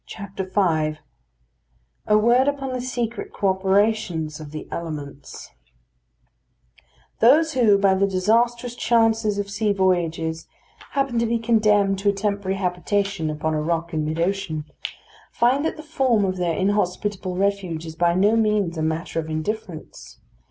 V 0.07 0.25
A 2.07 2.17
WORD 2.17 2.47
UPON 2.47 2.73
THE 2.73 2.81
SECRET 2.81 3.31
CO 3.31 3.49
OPERATIONS 3.49 4.39
OF 4.39 4.49
THE 4.49 4.67
ELEMENTS 4.71 5.51
Those 7.19 7.53
who, 7.53 7.77
by 7.77 7.93
the 7.93 8.07
disastrous 8.07 8.73
chances 8.73 9.37
of 9.37 9.51
sea 9.51 9.71
voyages, 9.71 10.47
happen 10.93 11.19
to 11.19 11.27
be 11.27 11.37
condemned 11.37 11.99
to 11.99 12.09
a 12.09 12.13
temporary 12.13 12.57
habitation 12.57 13.29
upon 13.29 13.53
a 13.53 13.61
rock 13.61 13.93
in 13.93 14.03
mid 14.03 14.19
ocean, 14.19 14.65
find 15.31 15.63
that 15.65 15.77
the 15.77 15.83
form 15.83 16.25
of 16.25 16.37
their 16.37 16.55
inhospitable 16.57 17.35
refuge 17.35 17.85
is 17.85 17.95
by 17.95 18.15
no 18.15 18.35
means 18.35 18.79
a 18.79 18.81
matter 18.81 19.19
of 19.19 19.29
indifference. 19.29 20.19